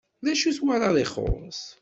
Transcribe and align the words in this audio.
D 0.25 0.27
acu 0.31 0.45
i 0.49 0.53
twalaḍ 0.57 0.95
ixuṣṣ? 1.03 1.61